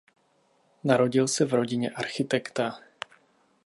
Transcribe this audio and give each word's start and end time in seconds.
Narodil 0.83 1.27
se 1.27 1.45
v 1.45 1.53
rodině 1.53 1.89
architekta. 1.89 2.79